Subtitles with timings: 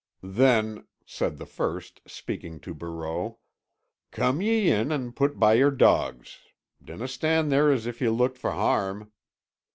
[0.23, 3.37] "Then," said the first, speaking to Barreau,
[4.09, 6.39] "come ye in an' put by your dogs.
[6.83, 9.11] Dinna stand there as if ye looked for harm."